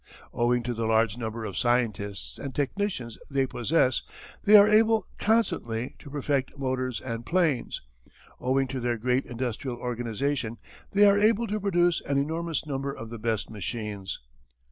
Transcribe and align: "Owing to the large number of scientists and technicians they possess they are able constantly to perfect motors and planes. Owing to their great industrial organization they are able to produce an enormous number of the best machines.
"Owing 0.33 0.63
to 0.63 0.73
the 0.73 0.87
large 0.87 1.15
number 1.15 1.45
of 1.45 1.55
scientists 1.59 2.39
and 2.39 2.55
technicians 2.55 3.19
they 3.29 3.45
possess 3.45 4.01
they 4.43 4.55
are 4.55 4.67
able 4.67 5.05
constantly 5.19 5.95
to 5.99 6.09
perfect 6.09 6.57
motors 6.57 6.99
and 7.01 7.23
planes. 7.23 7.83
Owing 8.39 8.67
to 8.69 8.79
their 8.79 8.97
great 8.97 9.27
industrial 9.27 9.77
organization 9.77 10.57
they 10.91 11.05
are 11.07 11.19
able 11.19 11.45
to 11.45 11.59
produce 11.59 12.01
an 12.07 12.17
enormous 12.17 12.65
number 12.65 12.91
of 12.91 13.11
the 13.11 13.19
best 13.19 13.51
machines. 13.51 14.19